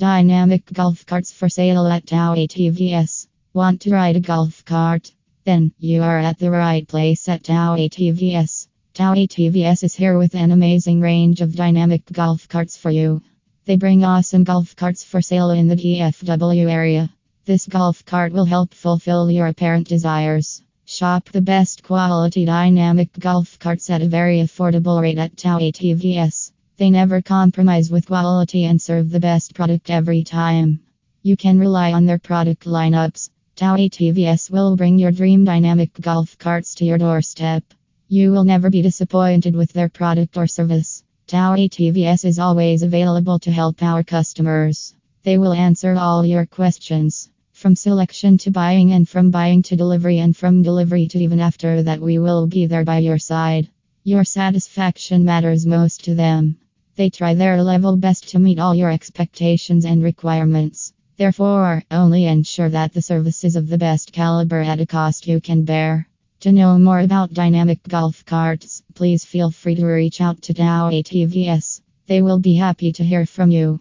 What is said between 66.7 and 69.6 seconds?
more about dynamic golf carts, please feel